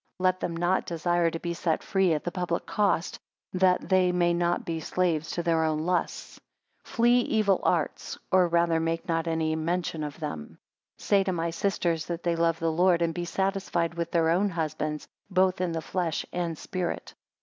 5 0.17 0.23
Let 0.23 0.39
them 0.39 0.57
not 0.57 0.87
desire 0.87 1.29
to 1.29 1.39
be 1.39 1.53
set 1.53 1.83
free 1.83 2.11
at 2.15 2.23
the 2.23 2.31
public 2.31 2.65
cost, 2.65 3.19
that 3.53 3.87
they 3.87 4.09
be 4.09 4.33
not 4.33 4.67
slaves 4.81 5.29
to 5.29 5.43
their 5.43 5.63
own 5.63 5.77
lusts. 5.85 6.39
6 6.85 6.89
Flee 6.89 7.19
evil 7.19 7.59
arts; 7.61 8.17
or 8.31 8.47
rather 8.47 8.79
make 8.79 9.07
not 9.07 9.27
any 9.27 9.55
mention 9.55 10.03
of 10.03 10.19
them. 10.19 10.57
7 10.97 10.97
Say 10.97 11.23
to 11.25 11.31
my 11.33 11.51
sisters, 11.51 12.07
that 12.07 12.23
they 12.23 12.35
love 12.35 12.57
the 12.57 12.71
Lord; 12.71 13.03
and 13.03 13.13
be 13.13 13.25
satisfied 13.25 13.93
with 13.93 14.09
their 14.09 14.31
own 14.31 14.49
husbands, 14.49 15.07
both 15.29 15.61
in 15.61 15.71
the 15.71 15.83
flesh 15.83 16.25
and 16.33 16.57
spirit. 16.57 17.13